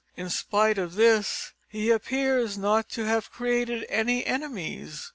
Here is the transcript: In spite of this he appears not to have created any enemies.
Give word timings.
In 0.17 0.31
spite 0.31 0.79
of 0.79 0.95
this 0.95 1.53
he 1.69 1.91
appears 1.91 2.57
not 2.57 2.89
to 2.89 3.05
have 3.05 3.31
created 3.31 3.85
any 3.87 4.25
enemies. 4.25 5.09